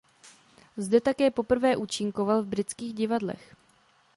Zde 0.77 1.01
také 1.01 1.31
poprvé 1.31 1.77
účinkoval 1.77 2.43
v 2.43 2.47
britských 2.47 2.93
divadlech. 2.93 3.55